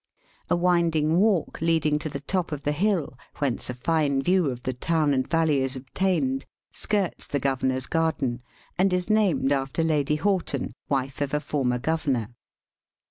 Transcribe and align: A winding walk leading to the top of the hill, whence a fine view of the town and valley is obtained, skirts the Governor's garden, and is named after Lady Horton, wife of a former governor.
A 0.49 0.55
winding 0.55 1.17
walk 1.19 1.61
leading 1.61 1.99
to 1.99 2.09
the 2.09 2.21
top 2.21 2.51
of 2.51 2.63
the 2.63 2.71
hill, 2.71 3.19
whence 3.37 3.69
a 3.69 3.75
fine 3.75 4.19
view 4.19 4.47
of 4.47 4.63
the 4.63 4.73
town 4.73 5.13
and 5.13 5.27
valley 5.29 5.61
is 5.61 5.75
obtained, 5.75 6.47
skirts 6.71 7.27
the 7.27 7.39
Governor's 7.39 7.85
garden, 7.85 8.41
and 8.79 8.93
is 8.93 9.11
named 9.11 9.51
after 9.51 9.83
Lady 9.83 10.15
Horton, 10.15 10.73
wife 10.89 11.21
of 11.21 11.35
a 11.35 11.39
former 11.39 11.77
governor. 11.77 12.29